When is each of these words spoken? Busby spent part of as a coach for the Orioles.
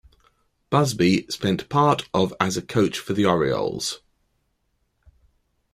Busby 0.71 1.27
spent 1.29 1.69
part 1.69 2.09
of 2.11 2.33
as 2.39 2.57
a 2.57 2.63
coach 2.63 2.97
for 2.97 3.13
the 3.13 3.25
Orioles. 3.25 4.01